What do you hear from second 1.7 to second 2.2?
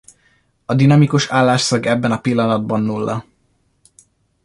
ebben a